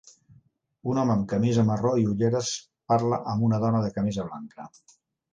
[0.93, 2.49] Un home amb camisa marró i ulleres
[2.93, 4.67] parla amb una dona de camisa blanca.